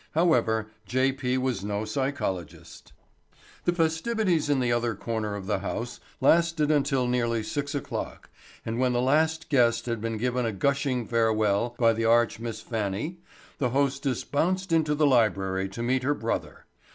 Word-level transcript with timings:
However, 0.15 0.71
J. 0.87 1.11
P. 1.11 1.37
was 1.37 1.63
no 1.63 1.85
psychologist. 1.85 2.91
The 3.65 3.71
festivities 3.71 4.49
in 4.49 4.59
the 4.59 4.71
other 4.71 4.95
corner 4.95 5.35
of 5.35 5.45
the 5.45 5.59
house 5.59 5.99
lasted 6.19 6.71
until 6.71 7.05
nearly 7.05 7.43
six 7.43 7.75
o'clock 7.75 8.31
and 8.65 8.79
when 8.79 8.93
the 8.93 8.99
last 9.01 9.47
guest 9.47 9.85
had 9.85 10.01
been 10.01 10.17
given 10.17 10.43
a 10.43 10.53
gushing 10.53 11.05
farewell 11.05 11.75
by 11.77 11.93
the 11.93 12.05
arch 12.05 12.39
Miss 12.39 12.61
Fannie 12.61 13.19
the 13.59 13.69
hostess 13.69 14.23
bounced 14.23 14.71
into 14.71 14.95
the 14.95 15.05
library 15.05 15.69
to 15.69 15.83
meet 15.83 16.01
her 16.01 16.15
brother. 16.15 16.65